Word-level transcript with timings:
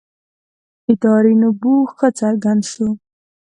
ادارې 0.91 1.33
نبوغ 1.41 1.87
ښه 1.97 2.07
څرګند 2.19 2.61
شو. 2.71 2.89